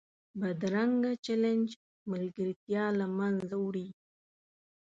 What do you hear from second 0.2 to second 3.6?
بدرنګه چلند ملګرتیا له منځه